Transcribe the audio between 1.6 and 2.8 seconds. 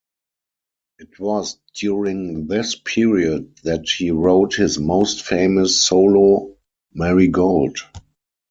during this